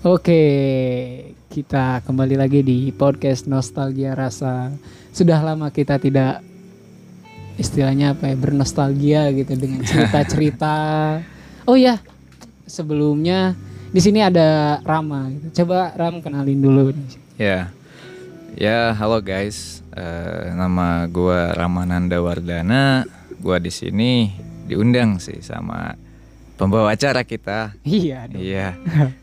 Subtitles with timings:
[0.00, 0.40] Oke,
[1.52, 4.72] kita kembali lagi di podcast Nostalgia Rasa.
[5.12, 6.40] Sudah lama kita tidak
[7.60, 10.72] istilahnya apa ya bernostalgia gitu dengan cerita-cerita.
[11.68, 12.00] oh ya,
[12.64, 13.52] sebelumnya
[13.92, 15.28] di sini ada Rama.
[15.36, 15.60] Gitu.
[15.60, 16.96] Coba Ram kenalin dulu.
[17.36, 17.68] Ya,
[18.56, 19.84] ya halo guys.
[19.92, 23.04] Uh, nama gua Ramananda Wardana.
[23.36, 24.32] Gua di sini
[24.64, 25.92] diundang sih sama
[26.56, 27.76] pembawa acara kita.
[27.84, 28.32] Iya.
[28.32, 28.40] Dong.
[28.40, 28.68] Iya.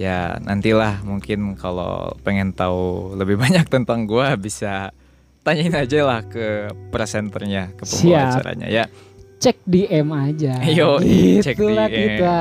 [0.00, 4.96] ya nantilah mungkin kalau pengen tahu lebih banyak tentang gua bisa
[5.44, 8.84] tanyain aja lah ke presenternya ke pembawa acaranya ya
[9.40, 11.00] cek DM aja Yo,
[11.44, 11.92] cek DM.
[11.92, 12.38] kita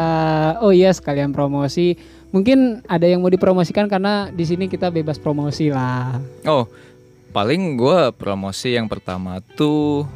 [0.63, 1.99] oh iya sekalian promosi
[2.31, 6.15] mungkin ada yang mau dipromosikan karena di sini kita bebas promosi lah
[6.47, 6.63] oh
[7.35, 10.07] paling gua promosi yang pertama tuh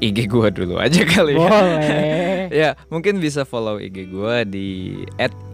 [0.00, 1.42] IG gua dulu aja kali ya.
[1.42, 2.42] Boleh.
[2.54, 4.94] ya, mungkin bisa follow IG gua di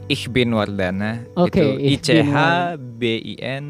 [0.09, 1.25] @ichbin Wardana.
[1.37, 2.37] Oke, okay, itu I C H
[2.79, 3.67] B I N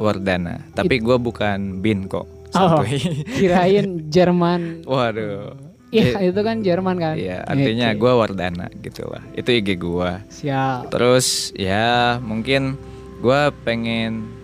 [0.00, 0.64] Wardana.
[0.72, 2.26] Tapi gua bukan bin kok.
[2.56, 2.82] Oh,
[3.38, 4.82] kirain Jerman.
[4.88, 5.54] Waduh.
[5.90, 7.14] Iya, itu kan Jerman kan.
[7.18, 7.98] Iya, artinya okay.
[7.98, 9.22] gua Wardana gitu lah.
[9.34, 10.22] Itu IG gua.
[10.30, 10.90] Siap.
[10.94, 12.78] Terus ya mungkin
[13.18, 14.40] gua pengen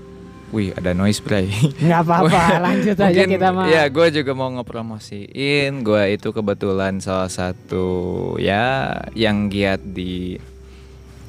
[0.54, 1.50] Wih ada noise bray
[1.82, 7.26] Gak apa-apa lanjut aja kita mah Ya gue juga mau ngepromosiin Gue itu kebetulan salah
[7.26, 10.38] satu ya yang giat di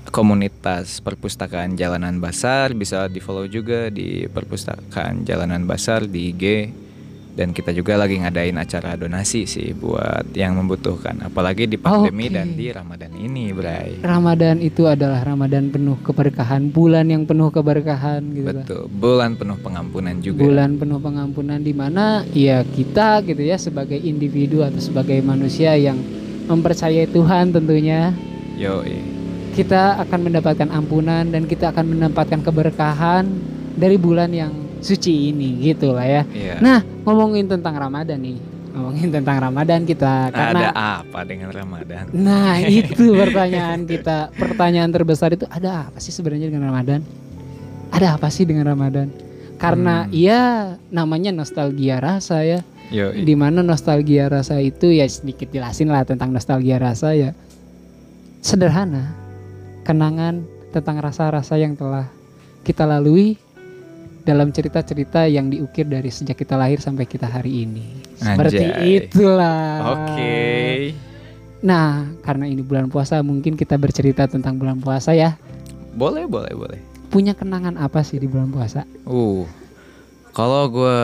[0.10, 6.44] komunitas perpustakaan Jalanan Basar Bisa di follow juga di perpustakaan Jalanan Basar di IG
[7.38, 12.34] dan kita juga lagi ngadain acara donasi sih buat yang membutuhkan apalagi di pandemi okay.
[12.34, 14.02] dan di Ramadan ini Bray.
[14.02, 18.90] Ramadan itu adalah Ramadan penuh keberkahan bulan yang penuh keberkahan gitu betul lah.
[18.90, 20.42] bulan penuh pengampunan juga.
[20.50, 26.02] Bulan penuh pengampunan di mana ya kita gitu ya sebagai individu atau sebagai manusia yang
[26.50, 28.18] mempercayai Tuhan tentunya.
[28.58, 28.82] Yo
[29.58, 33.26] kita akan mendapatkan ampunan dan kita akan mendapatkan keberkahan
[33.74, 34.54] dari bulan yang
[34.86, 36.24] suci ini gitu lah ya.
[36.30, 36.62] Yeah.
[36.62, 38.38] Nah ngomongin tentang Ramadan nih,
[38.78, 42.14] ngomongin tentang Ramadan kita karena ada apa dengan Ramadan?
[42.14, 47.02] Nah itu pertanyaan kita, pertanyaan terbesar itu ada apa sih sebenarnya dengan Ramadan?
[47.90, 49.10] Ada apa sih dengan Ramadan?
[49.58, 50.14] Karena hmm.
[50.14, 50.42] ya
[50.94, 52.62] namanya nostalgia rasa ya.
[52.94, 57.34] Di mana nostalgia rasa itu ya sedikit jelasin lah tentang nostalgia rasa ya.
[58.40, 59.27] Sederhana,
[59.88, 60.44] kenangan
[60.76, 62.12] tentang rasa-rasa yang telah
[62.68, 63.40] kita lalui
[64.28, 68.04] dalam cerita-cerita yang diukir dari sejak kita lahir sampai kita hari ini.
[68.20, 69.08] Seperti Anjay.
[69.08, 69.64] itulah.
[69.96, 70.04] Oke.
[70.12, 70.76] Okay.
[71.64, 75.40] Nah, karena ini bulan puasa, mungkin kita bercerita tentang bulan puasa ya.
[75.96, 76.80] Boleh, boleh, boleh.
[77.08, 78.84] Punya kenangan apa sih di bulan puasa?
[79.08, 79.48] Uh,
[80.36, 81.00] kalau gue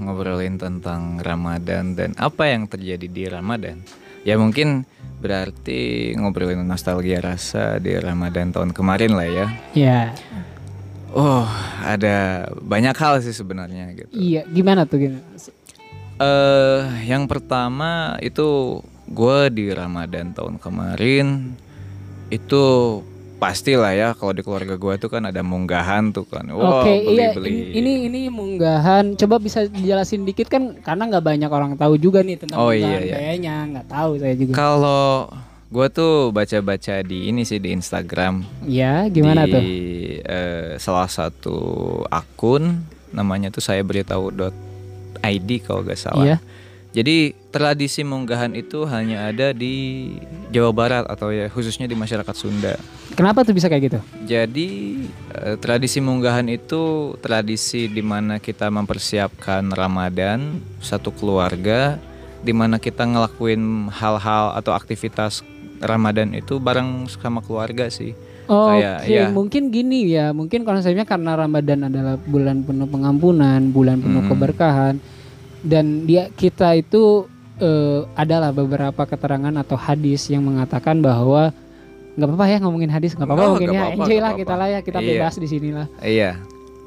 [0.00, 3.84] ngobrolin tentang Ramadan dan apa yang terjadi di Ramadan,
[4.24, 4.88] ya mungkin
[5.24, 9.46] berarti ngobrolin nostalgia rasa di Ramadan tahun kemarin lah ya.
[9.72, 10.00] Iya.
[11.16, 11.48] Oh,
[11.80, 14.12] ada banyak hal sih sebenarnya gitu.
[14.12, 15.24] Iya, gimana tuh gimana?
[15.24, 15.48] Eh,
[16.20, 21.56] uh, yang pertama itu gue di Ramadan tahun kemarin
[22.28, 22.64] itu
[23.44, 26.48] pastilah ya kalau di keluarga gue tuh kan ada munggahan tuh kan.
[26.48, 27.76] Wow, Oke, beli, iya beli.
[27.76, 29.20] ini ini munggahan.
[29.20, 33.04] Coba bisa dijelasin dikit kan karena nggak banyak orang tahu juga nih tentang oh, munggahan
[33.04, 33.14] iya, iya.
[33.20, 34.52] kayaknya nggak tahu saya juga.
[34.56, 35.28] Kalau
[35.68, 38.64] gue tuh baca-baca di ini sih di Instagram.
[38.64, 39.62] Ya, gimana di, tuh?
[40.24, 41.58] Uh, salah satu
[42.08, 42.80] akun
[43.12, 44.32] namanya tuh saya beritahu
[45.20, 46.24] id kalau gak salah.
[46.24, 46.38] Iya.
[46.94, 50.14] Jadi tradisi munggahan itu hanya ada di
[50.54, 52.78] Jawa Barat atau ya khususnya di masyarakat Sunda.
[53.18, 54.00] Kenapa tuh bisa kayak gitu?
[54.30, 55.02] Jadi
[55.34, 61.98] uh, tradisi munggahan itu tradisi di mana kita mempersiapkan Ramadan satu keluarga
[62.46, 65.42] di mana kita ngelakuin hal-hal atau aktivitas
[65.82, 68.14] Ramadan itu bareng sama keluarga sih.
[68.44, 69.24] Oh, Oke, okay.
[69.24, 69.32] ya.
[69.32, 74.30] mungkin gini ya, mungkin konsepnya karena Ramadan adalah bulan penuh pengampunan, bulan penuh hmm.
[74.36, 74.94] keberkahan,
[75.64, 77.24] dan dia kita itu
[77.58, 81.50] uh, adalah beberapa keterangan atau hadis yang mengatakan bahwa
[82.14, 84.80] nggak apa-apa ya ngomongin hadis nggak apa-apa oh, mungkin ya enjoy lah kita lah ya
[84.86, 85.08] kita iya.
[85.18, 85.86] bebas di sini lah.
[85.98, 86.30] Iya.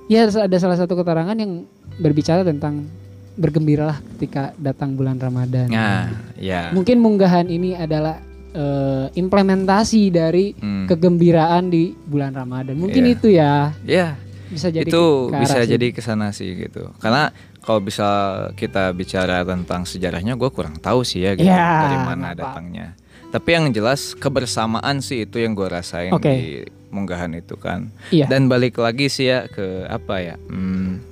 [0.08, 1.68] Ya ada salah satu keterangan yang
[2.00, 2.88] berbicara tentang
[3.36, 5.68] bergembiralah ketika datang bulan Ramadan.
[5.68, 6.10] Nah,
[6.40, 6.72] ya.
[6.72, 8.24] Mungkin munggahan ini adalah
[8.56, 10.88] uh, implementasi dari hmm.
[10.88, 12.80] kegembiraan di bulan Ramadan.
[12.80, 13.14] Mungkin yeah.
[13.14, 13.54] itu ya.
[13.84, 14.00] Iya.
[14.00, 14.12] Yeah.
[14.48, 15.70] Bisa jadi itu bisa sih.
[15.70, 16.92] jadi ke sana sih gitu.
[17.04, 17.32] Karena
[17.64, 18.08] kalau bisa
[18.56, 22.40] kita bicara tentang sejarahnya, gue kurang tahu sih ya gitu, yeah, dari mana apa.
[22.40, 22.96] datangnya.
[23.28, 26.36] Tapi yang jelas kebersamaan sih itu yang gue rasain okay.
[26.40, 26.48] di
[26.96, 27.92] munggahan itu kan.
[28.16, 28.32] Yeah.
[28.32, 30.36] Dan balik lagi sih ya ke apa ya?
[30.48, 31.04] Hmm,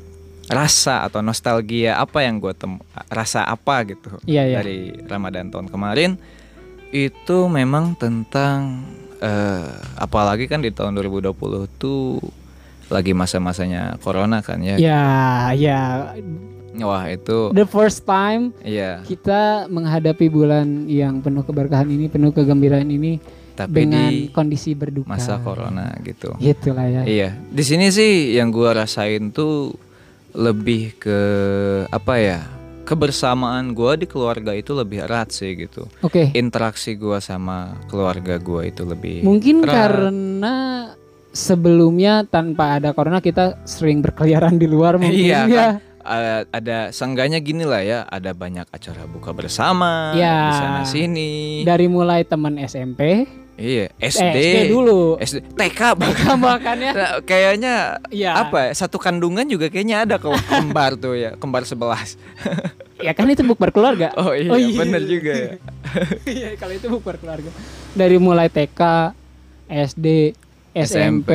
[0.48, 2.78] rasa atau nostalgia apa yang gue tem
[3.10, 4.62] rasa apa gitu yeah, yeah.
[4.62, 6.22] dari Ramadan tahun kemarin
[6.94, 8.86] itu memang tentang
[9.20, 11.34] uh, apalagi kan di tahun 2020
[11.82, 12.22] tuh
[12.90, 14.78] lagi masa-masanya corona kan ya.
[14.78, 15.04] Ya,
[15.58, 15.82] ya.
[16.76, 19.00] Wah itu the first time iya.
[19.08, 23.16] kita menghadapi bulan yang penuh keberkahan ini, penuh kegembiraan ini
[23.56, 25.08] tapi dengan di kondisi berduka.
[25.08, 26.36] masa corona gitu.
[26.36, 27.02] Gitulah ya.
[27.08, 29.72] Iya, di sini sih yang gua rasain tuh
[30.36, 31.20] lebih ke
[31.88, 32.42] apa ya?
[32.86, 35.88] Kebersamaan gua di keluarga itu lebih erat sih gitu.
[36.04, 36.36] Oke.
[36.36, 39.74] Interaksi gua sama keluarga gua itu lebih Mungkin erat.
[39.74, 40.56] karena
[41.36, 45.52] sebelumnya tanpa ada corona kita sering berkeliaran di luar mungkin Iya, ya.
[45.52, 45.74] kan?
[46.00, 50.38] Uh, ada sengganya gini lah ya, ada banyak acara buka bersama Ya.
[50.48, 51.32] di sana sini.
[51.62, 55.18] Dari mulai teman SMP, iya, eh, SD, SD dulu.
[55.18, 56.38] SD, TK bahkan.
[56.46, 56.92] Bahkan ya.
[56.94, 57.74] Nah, kayaknya
[58.08, 58.38] Iya.
[58.38, 62.22] apa ya, satu kandungan juga kayaknya ada kalau kembar tuh ya kembar sebelas
[62.96, 64.14] Ya kan itu bukber keluarga.
[64.16, 65.52] oh iya, bener juga ya
[66.24, 67.50] Iya, kalau itu bukber keluarga.
[67.92, 69.10] Dari mulai TK,
[69.66, 70.38] SD,
[70.76, 71.30] SMP,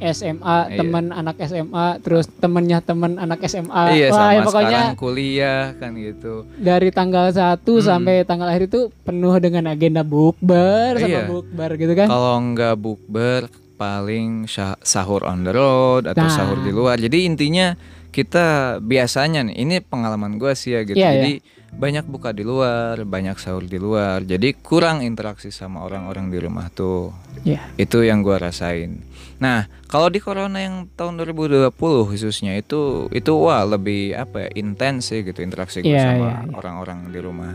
[0.00, 0.78] SMA, Iya.
[0.78, 3.90] teman anak SMA, terus temennya teman anak SMA.
[3.92, 7.82] iya Wah, sama ya pokoknya sekarang kuliah kan gitu dari tanggal 1 Hmm.
[7.82, 11.26] sampai tanggal akhir itu penuh dengan agenda bukber sama Iya.
[11.26, 12.06] bukber gitu kan.
[12.06, 13.40] kalau nggak bukber
[13.74, 14.46] paling
[14.80, 16.30] sahur on the road atau Nah.
[16.30, 17.74] sahur di luar jadi intinya
[18.08, 21.32] kita biasanya nih ini pengalaman gue sih ya gitu Iya, jadi
[21.74, 24.22] banyak buka di luar banyak sahur di luar.
[24.22, 27.10] Jadi kurang interaksi sama orang-orang di rumah tuh.
[27.44, 27.60] Iya.
[27.76, 29.04] itu yang gua rasain.
[29.36, 31.68] Nah kalau di corona yang tahun 2020
[32.08, 36.34] khususnya itu itu wah lebih apa ya intens sih gitu interaksi gue Iya, sama iya,
[36.40, 36.54] iya.
[36.56, 37.52] orang-orang di rumah.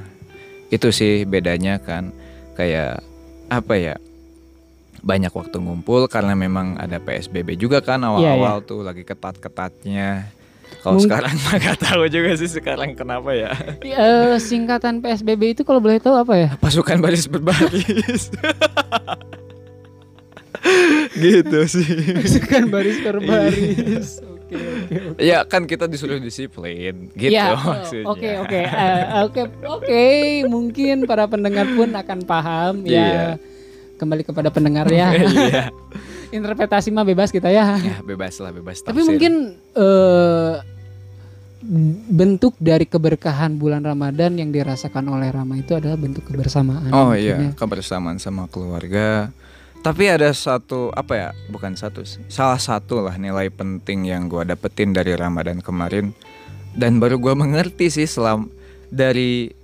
[0.70, 2.14] Itu sih bedanya kan
[2.54, 3.02] kayak
[3.50, 3.96] apa ya
[5.00, 10.28] banyak waktu ngumpul karena memang ada PSBB juga kan awal-awal tuh lagi ketat-ketatnya
[10.80, 15.62] kalau Mung- sekarang mah gak tahu juga sih sekarang kenapa ya Eh, singkatan PSBB itu
[15.62, 16.50] kalau boleh tahu apa ya?
[16.58, 18.30] pasukan baris berbaris
[21.16, 24.20] gitu sih Pasukan baris per baris.
[24.20, 25.22] Oke, oke, oke.
[25.22, 28.06] Ya kan kita disuruh disiplin gitu Ya, maksudnya.
[28.06, 30.04] oke oke Eh, oke oke
[30.48, 32.98] mungkin para pendengar pun akan paham Iya.
[32.98, 33.26] ya.
[33.96, 35.12] Kembali kepada pendengar ya.
[35.14, 35.64] Iya.
[36.30, 37.78] Interpretasi mah bebas kita ya.
[37.82, 39.08] ya bebas lah bebas Tapi tafsir.
[39.10, 39.34] mungkin
[39.74, 40.56] eh,
[42.10, 46.88] bentuk dari keberkahan bulan Ramadan yang dirasakan oleh Rama itu adalah bentuk kebersamaan.
[46.96, 47.52] Oh iya ya.
[47.58, 49.34] kebersamaan sama keluarga.
[49.80, 54.44] Tapi ada satu apa ya bukan satu sih salah satu lah nilai penting yang gua
[54.44, 56.12] dapetin dari Ramadan kemarin
[56.76, 58.52] dan baru gua mengerti sih selam
[58.92, 59.56] dari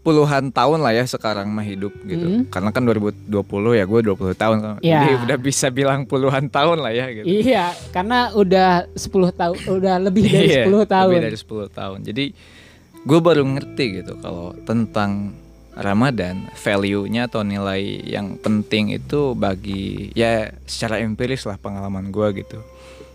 [0.00, 2.44] puluhan tahun lah ya sekarang mah hidup gitu Hmm.
[2.48, 3.28] karena kan 2020
[3.74, 4.72] ya gue 20 tahun kan.
[4.80, 5.04] Ya.
[5.04, 9.94] jadi udah bisa bilang puluhan tahun lah ya gitu Iya, karena udah 10 tahun, udah
[10.00, 11.12] lebih dari Iya, 10 tahun.
[11.12, 11.98] Lebih dari 10 tahun.
[12.02, 12.24] Jadi
[13.00, 15.36] gue baru ngerti gitu kalau tentang
[15.72, 22.58] Ramadan, value-nya atau nilai yang penting itu bagi ya secara empiris lah pengalaman gue gitu.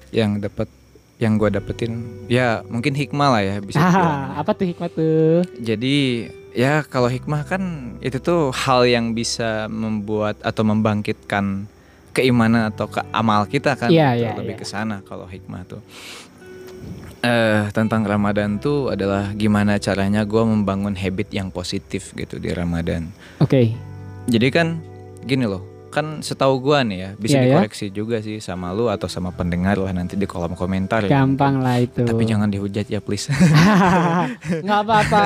[0.10, 0.68] Yang dapat
[1.16, 1.94] yang gue dapetin
[2.26, 3.78] ya mungkin hikmah lah ya bisa.
[3.78, 5.42] Ah, apa tuh hikmah tuh?
[5.58, 7.64] Jadi ya kalau hikmah kan
[8.00, 11.68] itu tuh hal yang bisa membuat atau membangkitkan
[12.16, 14.62] keimanan atau ke amal kita kan Iya, gitu, iya, lebih iya.
[14.64, 15.84] ke sana kalau hikmah tuh.
[17.20, 23.12] Eh tentang Ramadan tuh adalah gimana caranya gue membangun habit yang positif gitu di Ramadan.
[23.44, 23.76] Oke.
[24.32, 24.80] Jadi kan
[25.28, 27.48] gini loh, kan setahu gua nih ya bisa Iya, ya.
[27.56, 31.24] dikoreksi juga sih sama lu atau sama pendengar lah nanti di kolom komentar ya.
[31.24, 32.04] Gampang lah itu.
[32.04, 33.32] Tapi jangan dihujat ya please.
[34.66, 35.24] nggak apa-apa.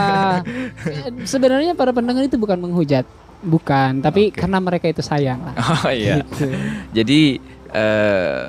[1.25, 3.09] Sebenarnya para pendengar itu bukan menghujat,
[3.41, 4.05] bukan.
[4.05, 4.37] Tapi Oke.
[4.37, 5.55] karena mereka itu sayang lah.
[5.85, 6.21] oh iya.
[6.21, 6.45] Gitu.
[6.93, 7.21] Jadi
[7.73, 8.47] eh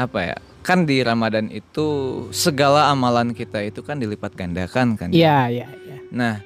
[0.00, 0.36] apa ya?
[0.64, 1.86] Kan di Ramadan itu
[2.28, 5.08] segala amalan kita itu kan dilipat gandakan kan.
[5.12, 5.96] Iya, iya, iya.
[6.12, 6.44] Nah,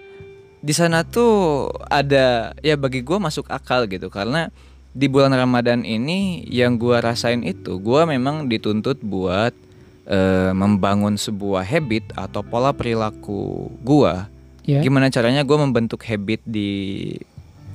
[0.63, 4.51] di sana tuh ada ya bagi gua masuk akal gitu karena
[4.93, 9.57] di bulan Ramadan ini yang gua rasain itu gua memang dituntut buat
[10.05, 14.29] eh, membangun sebuah habit atau pola perilaku gua.
[14.63, 14.85] Ya.
[14.85, 17.13] Gimana caranya gua membentuk habit di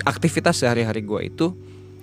[0.06, 1.58] aktivitas sehari-hari gua itu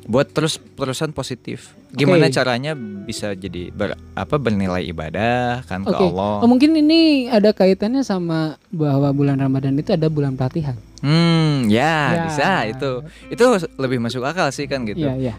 [0.04, 1.72] buat terus terusan positif.
[1.94, 2.36] Gimana Oke.
[2.36, 6.04] caranya bisa jadi ber, apa bernilai ibadah kan ke Oke.
[6.12, 6.44] Allah.
[6.44, 10.76] Oh, mungkin ini ada kaitannya sama bahwa bulan Ramadan itu ada bulan pelatihan.
[11.04, 12.22] Hmm, ya, Ya.
[12.24, 12.90] bisa itu.
[13.28, 13.44] Itu
[13.76, 15.04] lebih masuk akal sih kan gitu.
[15.04, 15.34] Iya, iya.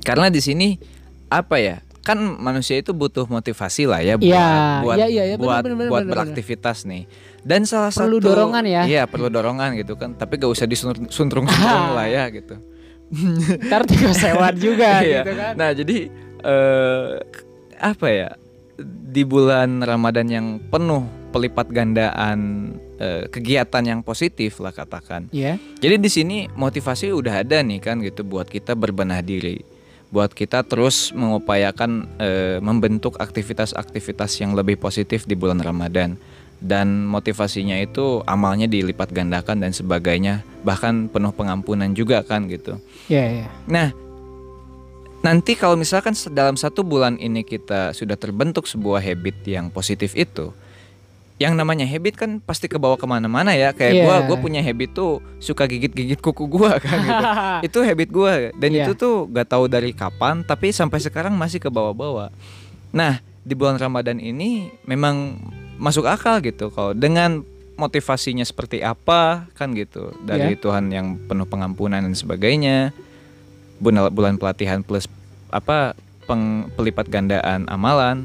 [0.00, 0.80] Karena di sini
[1.28, 1.84] apa ya?
[2.00, 4.48] Kan manusia itu butuh motivasi lah ya buat Iya,
[4.80, 7.04] buat iya, buat, benar, benar, buat benar, beraktivitas nih.
[7.42, 8.82] Dan salah Perlu satu dorongan ya.
[8.86, 10.14] Iya, perlu dorongan gitu kan.
[10.14, 12.56] Tapi gak usah disuntrung-suntrung lah ya gitu.
[13.66, 15.22] Ntar tiga sewat juga Iya.
[15.22, 15.52] gitu kan.
[15.58, 15.96] Nah, jadi
[16.40, 17.10] eh
[17.76, 18.30] apa ya?
[19.10, 21.02] Di bulan Ramadan yang penuh
[21.34, 25.28] pelipat gandaan uh, kegiatan yang positif lah katakan.
[25.32, 25.60] Iya.
[25.80, 29.62] Jadi di sini motivasi udah ada nih kan gitu buat kita berbenah diri,
[30.10, 36.16] buat kita terus mengupayakan uh, membentuk aktivitas-aktivitas yang lebih positif di bulan Ramadan
[36.56, 42.80] dan motivasinya itu amalnya dilipat gandakan dan sebagainya bahkan penuh pengampunan juga kan gitu.
[43.12, 43.28] Iya yeah.
[43.44, 43.50] Yeah.
[43.68, 43.88] Nah
[45.20, 50.54] nanti kalau misalkan dalam satu bulan ini kita sudah terbentuk sebuah habit yang positif itu,
[51.36, 53.76] yang namanya habit kan pasti kebawa ke mana-mana ya.
[53.76, 54.04] Kayak yeah.
[54.04, 57.24] gue gue punya habit tuh suka gigit-gigit kuku gue kan gitu.
[57.68, 58.88] Itu habit gue dan yeah.
[58.88, 62.32] itu tuh gak tahu dari kapan tapi sampai sekarang masih ke bawah-bawah
[62.94, 65.36] nah di bulan ramadan ini memang
[65.76, 67.44] masuk akal gitu kalau dengan
[67.76, 70.10] motivasinya seperti apa kan gitu.
[70.24, 70.60] Dari yeah.
[70.60, 72.90] Tuhan yang penuh pengampunan dan sebagainya.
[73.76, 75.04] Bulan bulan pelatihan plus
[75.52, 75.92] apa
[76.24, 78.24] peng, pelipat gandaan amalan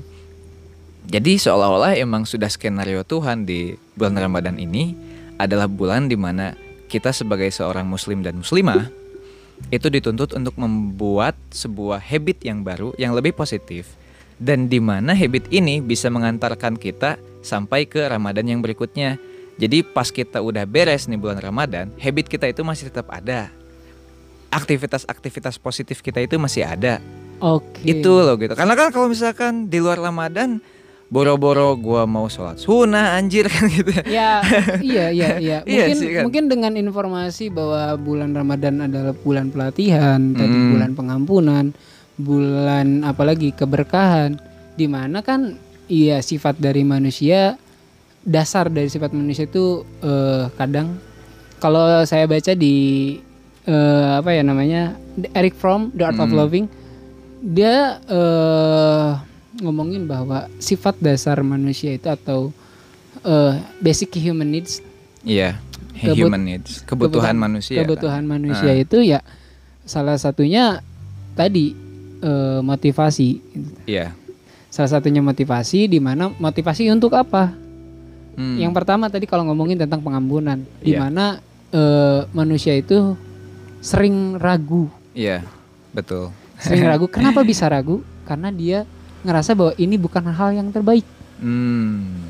[1.07, 4.93] jadi seolah-olah emang sudah skenario Tuhan di bulan Ramadan ini
[5.41, 6.53] adalah bulan di mana
[6.91, 8.91] kita sebagai seorang muslim dan muslimah
[9.69, 14.01] itu dituntut untuk membuat sebuah habit yang baru yang lebih positif
[14.41, 19.21] dan di mana habit ini bisa mengantarkan kita sampai ke Ramadan yang berikutnya.
[19.61, 23.53] Jadi pas kita udah beres nih bulan Ramadan, habit kita itu masih tetap ada.
[24.49, 26.97] Aktivitas-aktivitas positif kita itu masih ada.
[27.37, 27.85] Oke.
[27.85, 28.01] Okay.
[28.01, 28.57] Itu loh gitu.
[28.57, 30.57] Karena kan kalau misalkan di luar Ramadan
[31.11, 34.39] boro-boro gua mau sholat sunnah anjir kan gitu ya
[34.79, 36.23] iya iya iya, iya mungkin sih, kan?
[36.23, 40.39] mungkin dengan informasi bahwa bulan Ramadan adalah bulan pelatihan hmm.
[40.39, 41.65] tadi bulan pengampunan
[42.15, 44.39] bulan apalagi keberkahan
[44.79, 45.59] di mana kan
[45.91, 47.59] iya sifat dari manusia
[48.23, 50.95] dasar dari sifat manusia itu uh, kadang
[51.59, 53.17] kalau saya baca di
[53.67, 54.95] uh, apa ya namanya
[55.35, 56.23] Eric Fromm The Art hmm.
[56.23, 56.65] of Loving
[57.41, 59.17] dia uh,
[59.59, 62.55] ngomongin bahwa sifat dasar manusia itu atau
[63.27, 64.79] uh, basic human needs
[65.21, 65.61] Iya,
[66.01, 67.77] yeah, human needs, kebutuhan, kebutuhan manusia.
[67.85, 68.31] Kebutuhan kan?
[68.33, 68.81] manusia uh.
[68.81, 69.21] itu ya
[69.85, 70.81] salah satunya
[71.37, 71.77] tadi
[72.25, 73.37] uh, motivasi.
[73.85, 74.09] Iya.
[74.09, 74.09] Yeah.
[74.71, 77.53] Salah satunya motivasi di mana motivasi untuk apa?
[78.33, 78.57] Hmm.
[78.57, 81.05] Yang pertama tadi kalau ngomongin tentang pengampunan, di iya.
[81.05, 81.37] mana
[81.75, 83.13] uh, manusia itu
[83.83, 84.87] sering ragu.
[85.13, 85.43] Iya,
[85.93, 86.33] betul.
[86.57, 87.05] Sering ragu.
[87.13, 88.01] Kenapa bisa ragu?
[88.25, 88.87] Karena dia
[89.21, 91.05] ngerasa bahwa ini bukan hal yang terbaik.
[91.41, 92.21] Hmm.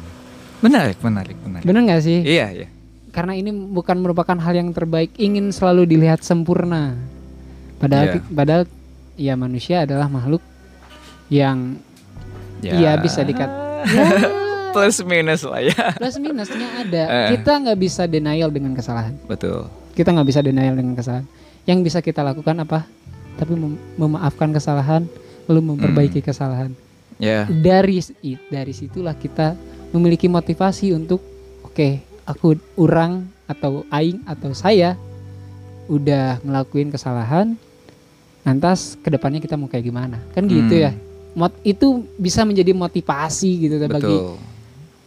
[0.62, 1.65] Menarik, menarik, menarik.
[1.65, 2.19] Benar nggak sih?
[2.21, 2.67] Iya, iya.
[3.12, 6.95] Karena ini bukan merupakan hal yang terbaik, ingin selalu dilihat sempurna.
[7.81, 8.24] Padahal, yeah.
[8.31, 8.63] padahal
[9.17, 10.39] ya manusia adalah makhluk
[11.27, 11.81] yang
[12.62, 13.50] ya, ya bisa dikat.
[13.89, 14.05] ya,
[14.75, 15.98] plus minus lah ya.
[15.98, 17.03] Plus minusnya ada.
[17.10, 17.27] Eh.
[17.36, 19.17] Kita nggak bisa denial dengan kesalahan.
[19.25, 19.67] Betul.
[19.98, 21.27] Kita nggak bisa denial dengan kesalahan.
[21.67, 22.88] Yang bisa kita lakukan apa?
[23.36, 25.10] Tapi mem memaafkan kesalahan,
[25.51, 26.27] lalu memperbaiki hmm.
[26.31, 26.72] kesalahan.
[27.20, 27.51] Yeah.
[27.51, 28.00] Dari
[28.48, 29.60] dari situlah kita
[29.91, 31.20] memiliki motivasi untuk
[31.67, 34.96] oke, okay, aku orang atau aing atau saya
[35.91, 37.60] udah ngelakuin kesalahan.
[38.41, 40.17] Lantas ke depannya kita mau kayak gimana?
[40.31, 40.86] Kan gitu hmm.
[40.88, 40.91] ya.
[41.36, 43.91] Mot itu bisa menjadi motivasi gitu Betul.
[43.91, 44.17] bagi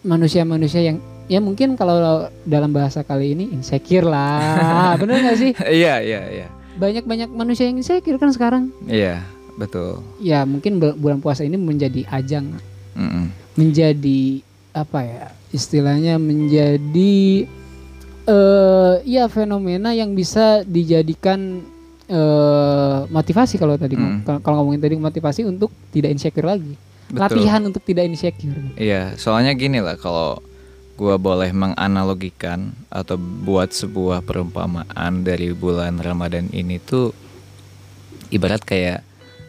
[0.04, 4.94] manusia-manusia yang ya mungkin kalau dalam bahasa kali ini insecure lah.
[5.00, 5.50] Bener gak sih?
[5.56, 6.48] Iya, iya, iya.
[6.78, 8.70] Banyak-banyak manusia yang insecure kan sekarang.
[8.86, 12.58] Iya betul ya mungkin bulan puasa ini menjadi ajang
[12.98, 13.24] mm -mm.
[13.54, 14.42] menjadi
[14.74, 17.46] apa ya istilahnya menjadi
[18.26, 21.62] uh, ya fenomena yang bisa dijadikan
[22.10, 24.42] uh, motivasi kalau tadi mm.
[24.42, 26.74] kalau ngomongin tadi motivasi untuk tidak insecure lagi
[27.06, 27.20] Betul.
[27.20, 30.42] latihan untuk tidak insecure iya soalnya gini lah kalau
[30.98, 37.14] gua boleh menganalogikan atau buat sebuah perumpamaan dari bulan Ramadan ini tuh
[38.30, 39.02] ibarat kayak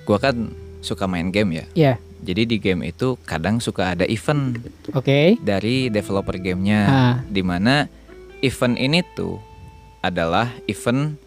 [0.06, 0.54] gua kan
[0.86, 1.66] suka main game ya.
[1.66, 1.66] Iya.
[1.74, 1.98] Yeah.
[2.26, 4.58] Jadi di game itu kadang suka ada event.
[4.94, 5.06] Oke.
[5.06, 5.28] Okay.
[5.42, 7.16] Dari developer gamenya, ah.
[7.26, 7.86] di mana
[8.42, 9.38] event ini tuh
[10.02, 11.18] adalah event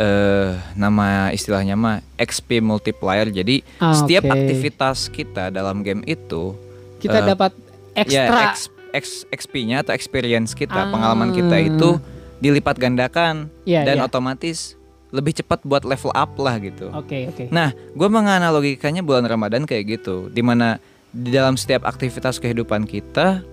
[0.00, 3.28] uh, nama istilahnya mah XP multiplier.
[3.28, 4.32] Jadi ah, setiap okay.
[4.32, 6.56] aktivitas kita dalam game itu
[7.00, 7.52] kita uh, dapat
[7.92, 8.56] ekstra ya,
[8.94, 10.90] X, XP-nya atau experience kita, ah.
[10.90, 11.98] pengalaman kita itu
[12.38, 14.06] dilipat gandakan yeah, dan yeah.
[14.06, 14.78] otomatis
[15.14, 16.90] lebih cepat buat level up lah gitu.
[16.90, 17.36] Oke okay, oke.
[17.38, 17.46] Okay.
[17.54, 20.82] Nah, gue menganalogikannya bulan Ramadan kayak gitu, di mana
[21.14, 23.46] di dalam setiap aktivitas kehidupan kita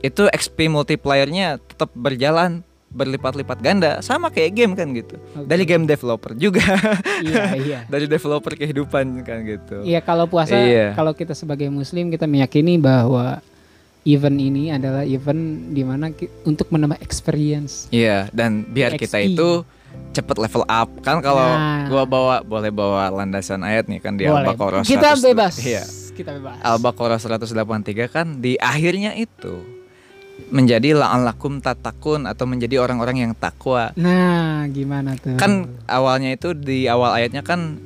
[0.00, 5.46] itu XP multipliernya tetap berjalan berlipat-lipat ganda sama kayak game kan gitu okay.
[5.46, 6.62] dari game developer juga
[7.22, 10.90] iya iya dari developer kehidupan kan gitu iya kalau puasa iya.
[10.98, 13.38] kalau kita sebagai muslim kita meyakini bahwa
[14.02, 16.10] event ini adalah event di mana
[16.42, 19.02] untuk menambah experience iya dan biar XP.
[19.06, 19.62] kita itu
[20.10, 21.86] cepet level up kan kalau nah.
[21.86, 25.86] gua bawa boleh bawa landasan ayat nih kan di Al-Baqarah kita 100, bebas iya.
[26.18, 29.80] kita bebas Al-Baqarah 183 kan di akhirnya itu
[30.50, 33.92] menjadi la'alakum tatakun atau menjadi orang-orang yang takwa.
[33.92, 35.36] Nah, gimana tuh?
[35.36, 37.76] Kan awalnya itu di awal ayatnya kan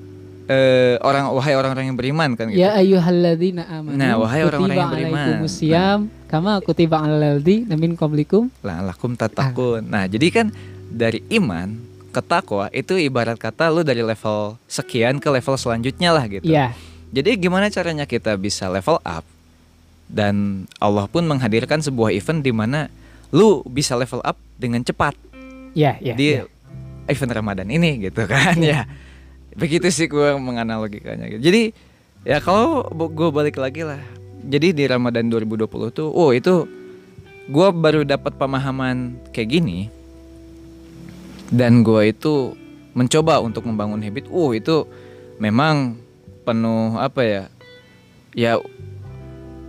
[0.46, 2.62] eh, orang wahai orang-orang yang beriman kan gitu.
[2.62, 3.98] Ya ayyuhalladzina amanu.
[3.98, 5.26] Nah, wahai orang-orang yang beriman.
[5.44, 5.84] Kutiba
[6.30, 9.86] kama kutiba alal ladzina min qablikum la'alakum tatakun.
[9.90, 10.46] Nah, jadi kan
[10.94, 16.24] dari iman ke takwa itu ibarat kata lu dari level sekian ke level selanjutnya lah
[16.30, 16.46] gitu.
[16.46, 16.70] Iya.
[17.10, 19.26] Jadi gimana caranya kita bisa level up?
[20.06, 22.86] Dan Allah pun menghadirkan sebuah event di mana
[23.34, 25.18] lu bisa level up dengan cepat
[25.74, 26.14] Iya, iya.
[26.14, 26.46] di iya.
[27.10, 28.86] event Ramadan ini gitu kan ya.
[29.58, 31.42] Begitu sih gue menganalogikannya gitu.
[31.50, 31.62] Jadi
[32.22, 34.00] ya kalau gue balik lagi lah.
[34.44, 36.68] Jadi di Ramadan 2020 tuh, oh itu
[37.48, 39.88] gue baru dapat pemahaman kayak gini.
[41.54, 42.58] Dan gue itu
[42.98, 44.26] mencoba untuk membangun habit.
[44.26, 44.82] Oh itu
[45.38, 45.94] memang
[46.42, 47.42] penuh apa ya?
[48.34, 48.58] Ya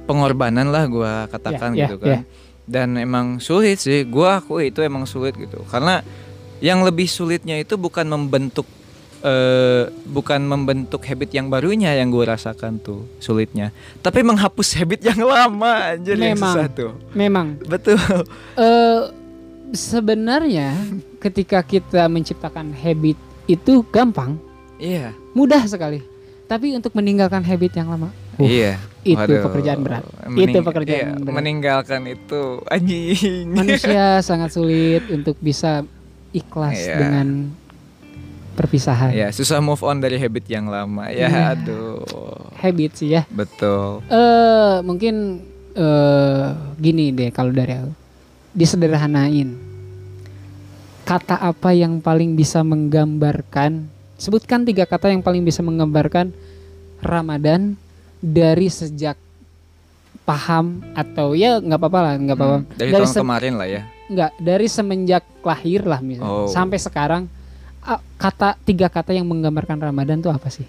[0.06, 2.10] pengorbanan lah gue katakan Ya, ya, gitu kan.
[2.10, 2.20] ya.
[2.66, 4.02] Dan emang sulit sih.
[4.02, 5.62] Gue aku itu emang sulit gitu.
[5.70, 6.02] Karena
[6.58, 8.66] yang lebih sulitnya itu bukan membentuk
[9.26, 13.74] eh bukan membentuk habit yang barunya yang gue rasakan tuh sulitnya,
[14.06, 16.54] tapi menghapus habit yang lama anjir yang Memang.
[16.54, 16.94] susah tuh.
[17.18, 17.98] Memang Betul.
[18.54, 19.02] eh
[19.76, 20.74] sebenarnya
[21.20, 23.16] ketika kita menciptakan habit
[23.46, 24.40] itu gampang,
[24.76, 25.14] Iya.
[25.32, 26.02] mudah sekali.
[26.46, 28.78] Tapi untuk meninggalkan habit yang lama, uh, iya.
[29.02, 29.44] itu Waduh.
[29.46, 30.04] pekerjaan berat.
[30.26, 31.34] Mening- Itu pekerjaan iya, berat.
[31.34, 33.46] Meninggalkan itu anjing.
[33.50, 35.82] Manusia sangat sulit untuk bisa
[36.32, 36.98] ikhlas Iya.
[36.98, 37.50] dengan
[38.54, 39.12] perpisahan.
[39.12, 41.10] Ya, susah move on dari habit yang lama.
[41.10, 41.42] Ya, Iya.
[41.54, 42.06] aduh.
[42.56, 43.26] Habit sih ya.
[43.28, 44.06] Betul.
[44.08, 45.42] Eh mungkin
[45.74, 46.46] eh
[46.78, 47.92] gini deh kalau dari aku.
[48.56, 49.54] Disederhanain.
[51.04, 53.86] Kata apa yang paling bisa menggambarkan?
[54.16, 56.32] Sebutkan tiga kata yang paling bisa menggambarkan
[57.00, 57.76] Ramadan
[58.18, 59.20] dari sejak
[60.24, 63.82] paham atau ya nggak apa-apa lah nggak apa-apa Hmm, Dari, Dari tahun kemarin lah ya.
[64.06, 66.50] nggak dari semenjak lahir lah misalnya Oh.
[66.50, 67.30] sampai sekarang
[68.18, 70.66] kata tiga kata yang menggambarkan Ramadan tuh apa sih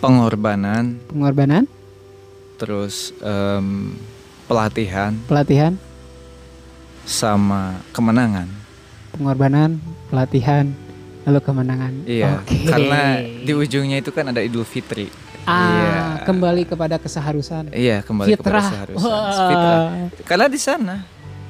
[0.00, 1.64] Pengorbanan, pengorbanan
[2.54, 3.96] terus em,
[4.44, 5.72] pelatihan pelatihan
[7.04, 8.48] sama kemenangan.
[9.10, 9.78] pengorbanan
[10.08, 10.72] pelatihan
[11.24, 12.66] lalu kemenangan Iya, Oke.
[12.66, 15.08] karena di ujungnya itu kan ada Idul Fitri.
[15.44, 16.00] ah Iya.
[16.24, 19.12] kembali kepada keseharusan Iya, kembali kepada fitrah seharusnya.
[19.12, 19.40] Wah.
[19.44, 19.80] Fitrah.
[20.24, 20.96] Karena di sana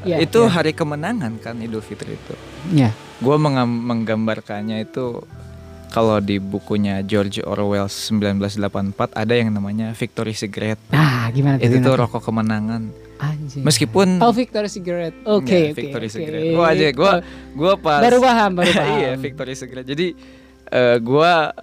[0.03, 0.51] Iya, itu iya.
[0.51, 2.35] hari kemenangan kan Idul Fitri itu.
[2.71, 5.23] ya Gua mengam- menggambarkannya itu
[5.95, 8.59] kalau di bukunya George Orwell 1984
[9.15, 10.83] ada yang namanya Victory Cigarette.
[10.91, 12.91] nah gimana Itu tuh rokok kemenangan.
[13.17, 16.13] anjing Meskipun oh Victory Cigarette oke Ya, oke Victory oke.
[16.13, 16.51] Cigarette.
[16.53, 17.13] Wah aja gua
[17.53, 19.89] gua pas baru paham baru paham iya, Victory Cigarette.
[19.89, 20.07] Jadi
[20.69, 21.55] eh, gua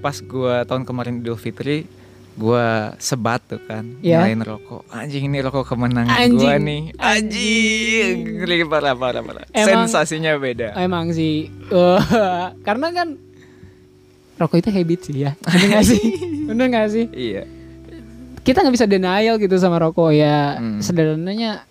[0.00, 1.86] pas gua tahun kemarin Idul Fitri
[2.34, 4.18] gua sebat tuh kan Iya.
[4.20, 6.34] nyalain rokok anjing ini rokok kemenangan Anjing.
[6.42, 12.00] gua nih anjing ngeri parah parah parah Emang- sensasinya beda Emang sih, eh,
[12.66, 13.08] karena kan
[14.34, 16.02] rokok itu habit sih ya, bener gak sih?
[16.48, 17.06] Bener gak sih?
[17.10, 17.48] iya
[18.44, 20.60] Kita nggak bisa denial gitu sama rokok ya.
[20.60, 20.76] Hmm.
[20.78, 21.64] Sederhananya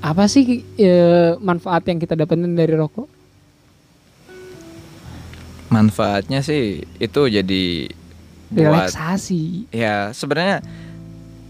[0.00, 3.06] apa sih eh, manfaat yang kita dapetin dari rokok?
[5.68, 7.64] manfaatnya sih itu jadi
[8.52, 9.72] buat Relaksasi.
[9.72, 10.60] ya sebenarnya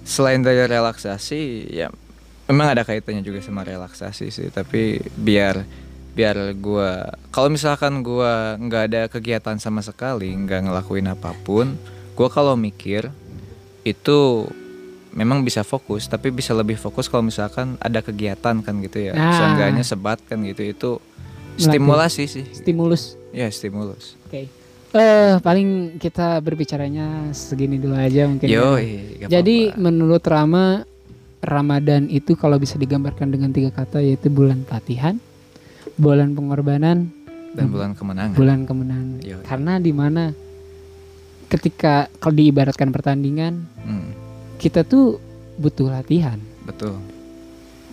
[0.07, 1.91] selain dari relaksasi ya
[2.47, 5.67] memang ada kaitannya juga sama relaksasi sih tapi biar
[6.13, 11.73] biar gua kalau misalkan gua nggak ada kegiatan sama sekali nggak ngelakuin apa pun
[12.13, 13.09] gua kalau mikir
[13.83, 14.47] itu
[15.13, 19.33] memang bisa fokus tapi bisa lebih fokus kalau misalkan ada kegiatan kan gitu ya Nah.
[19.33, 20.91] seenggaknya sebat kan gitu itu
[21.57, 23.17] stimulasi sih Stimulus.
[23.31, 24.49] ya stimulus Oke.
[24.93, 28.45] Eh paling kita berbicaranya segini dulu aja mungkin.
[28.45, 28.61] ya.
[28.61, 28.77] yo
[29.25, 30.85] Jadi menurut Rama
[31.41, 35.17] Ramadan itu kalau bisa digambarkan dengan tiga kata yaitu bulan pelatihan,
[35.95, 37.09] bulan pengorbanan,
[37.53, 39.21] dan bulan kemenangan bulan kemenangan.
[39.21, 39.39] Yo.
[39.43, 40.33] Karena di mana
[41.47, 44.17] ketika kalau diibaratkan pertandingan, Hmm,
[44.57, 45.21] kita tuh
[45.55, 46.41] butuh latihan.
[46.63, 46.97] betul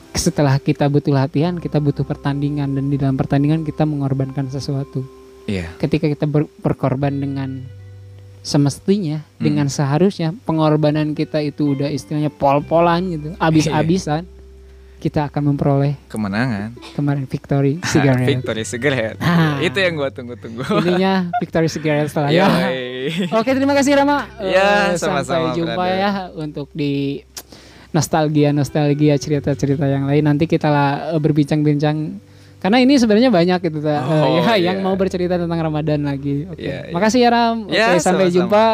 [0.09, 5.05] Setelah kita butuh latihan, kita butuh pertandingan dan di dalam pertandingan kita mengorbankan sesuatu.
[5.45, 7.61] iya Ketika kita ber- berkorban dengan
[8.41, 9.43] semestinya, Hmm.
[9.43, 14.23] dengan seharusnya, pengorbanan kita itu udah istilahnya pol-polan gitu, abis-abisan,
[14.99, 18.27] kita akan memperoleh kemenangan kemarin victory cigarette.
[18.29, 19.57] Victory Cigarette Ah.
[19.59, 22.45] itu yang gua tunggu-tunggu Intinya victory cigarette setelah ya.
[23.39, 24.27] Oke, terima kasih Rama.
[24.45, 25.97] Ya, Eh, sama-sama, Sampai jumpa brother.
[25.97, 27.23] ya untuk di
[27.89, 30.21] nostalgia nostalgia cerita-cerita yang lain.
[30.21, 32.21] Nanti kita lah eh, berbincang-bincang
[32.59, 33.95] karena ini sebenarnya banyak ta.
[33.95, 34.69] Eh, Oh, ya iya.
[34.69, 36.43] yang mau bercerita tentang Ramadan lagi.
[36.45, 36.59] Oke.
[36.59, 36.93] Iya, iya.
[36.93, 37.55] Makasih ya Ram.
[37.65, 38.35] Oke, Ya, sampai sama-sama.
[38.35, 38.65] jumpa.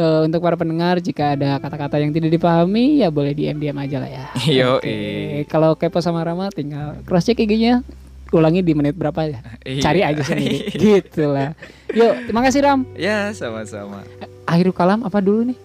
[0.00, 4.10] Uh, untuk para pendengar jika ada kata-kata yang tidak dipahami ya boleh diam-diam aja lah
[4.10, 4.24] ya.
[4.58, 5.44] Yo, okay.
[5.52, 7.84] Kalau kepo sama Rama tinggal cross check IG-nya
[8.32, 9.38] ulangi di menit berapa ya.
[9.66, 9.82] Iya.
[9.84, 10.58] Cari aja sendiri.
[10.80, 11.52] gitu lah.
[11.92, 12.80] Yuk, terima kasih Ram.
[12.96, 14.06] Ya, sama-sama.
[14.48, 15.58] Akhirul kalam apa dulu nih?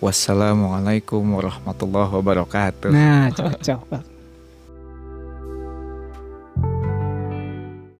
[0.00, 2.88] Wassalamualaikum warahmatullahi wabarakatuh.
[2.88, 4.09] Nah, cocok.